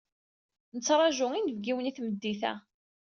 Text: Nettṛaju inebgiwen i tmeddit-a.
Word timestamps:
Nettṛaju 0.75 1.27
inebgiwen 1.35 1.89
i 1.89 1.91
tmeddit-a. 1.95 2.53